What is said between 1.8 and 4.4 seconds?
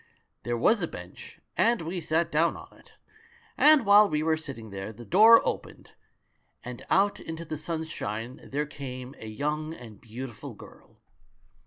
we sat down on it; and while we were